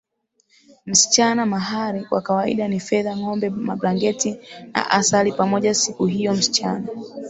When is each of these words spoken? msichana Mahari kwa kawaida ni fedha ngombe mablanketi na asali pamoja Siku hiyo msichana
msichana 0.85 1.45
Mahari 1.45 2.05
kwa 2.05 2.21
kawaida 2.21 2.67
ni 2.67 2.79
fedha 2.79 3.17
ngombe 3.17 3.49
mablanketi 3.49 4.37
na 4.73 4.91
asali 4.91 5.31
pamoja 5.31 5.73
Siku 5.73 6.05
hiyo 6.05 6.33
msichana 6.33 6.87